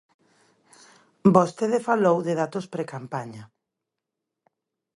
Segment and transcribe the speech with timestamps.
[1.35, 3.43] Vostede falou de datos precampaña.